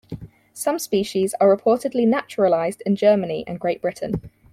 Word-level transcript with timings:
Some 0.55 0.79
species 0.79 1.35
are 1.39 1.55
reportedly 1.55 2.07
naturalised 2.07 2.81
in 2.87 2.95
Germany 2.95 3.43
and 3.45 3.59
Great 3.59 3.83
Britain. 3.83 4.31